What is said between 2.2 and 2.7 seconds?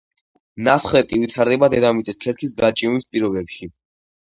ქერქის